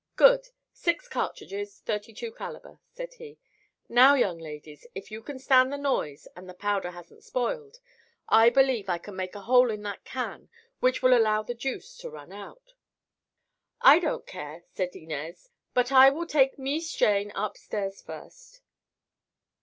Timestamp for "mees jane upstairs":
16.57-18.01